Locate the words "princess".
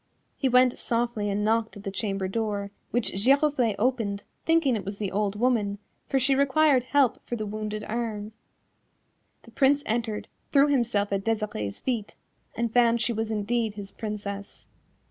13.91-14.65